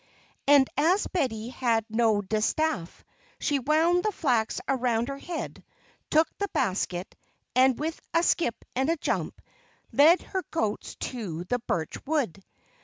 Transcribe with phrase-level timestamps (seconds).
[0.47, 3.03] And, as Betty had no distaff,
[3.39, 5.63] she wound the flax around her head,
[6.09, 7.15] took the basket,
[7.55, 9.39] and, with a skip and a jump,
[9.91, 12.43] led her goats to the birch wood.